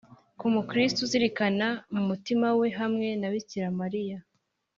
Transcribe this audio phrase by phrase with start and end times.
[0.39, 4.17] ku mukristu uzirikana mu mutima we, hamwe na bikira mariya